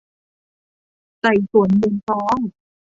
[1.21, 2.37] ไต่สวนมูลฟ้อง